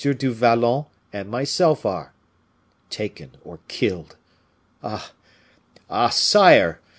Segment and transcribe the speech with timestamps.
[0.03, 2.11] du Vallon, and myself are.
[2.89, 4.15] Taken or killed!
[4.81, 5.11] Ah!
[5.91, 6.09] Ah!
[6.09, 6.81] sire!